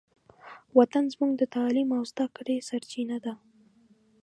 [0.77, 3.33] وطن زموږ د تعلیم او زدهکړې سرچینه ده.